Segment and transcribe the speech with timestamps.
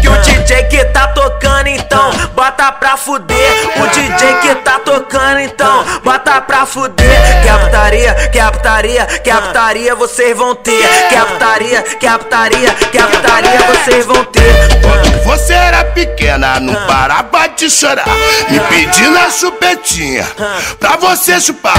[0.00, 3.36] Que o DJ que tá tocando então, bota pra fuder.
[3.76, 7.42] O DJ que tá tocando então, bota pra fuder.
[7.42, 8.49] Que a putaria, que a
[8.80, 10.88] putaria, que a putaria vocês vão ter.
[11.08, 14.80] Que a putaria, que a putaria, que a putaria vocês vão ter.
[14.80, 18.06] Quando você era pequena, não parava de chorar.
[18.48, 20.26] Me pedindo a chupetinha
[20.78, 21.76] pra você chupar.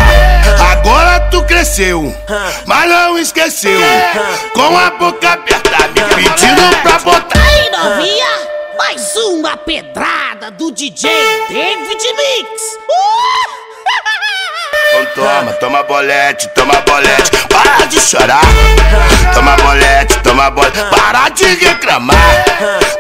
[0.71, 2.15] Agora tu cresceu,
[2.65, 3.79] mas não esqueceu.
[4.53, 7.39] Com a boca aberta, me pedindo pra botar.
[7.39, 8.27] Aí, novinha,
[8.77, 11.09] mais uma pedrada do DJ
[11.49, 12.61] David Mix.
[12.89, 13.60] Uh!
[15.01, 18.41] Então toma, toma bolete, toma bolete, para de chorar.
[19.33, 22.45] Toma bolete, toma bolete, para de reclamar.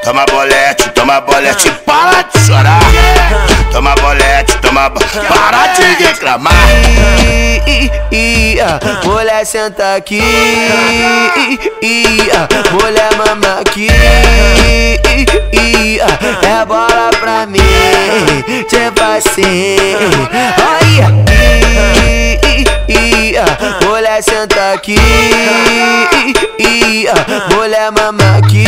[0.03, 2.79] Toma bolete, toma bolete, para de chorar.
[3.71, 6.53] Toma bolete, toma bolete, para de reclamar.
[8.63, 10.21] Ah, mulher senta aqui,
[12.31, 13.87] ah, mulher mama aqui,
[15.99, 17.59] ah, é bola pra mim,
[18.69, 19.77] tipo assim,
[24.21, 24.95] ah, mulher senta aqui,
[26.59, 28.65] ih, ah, mulher mama aqui,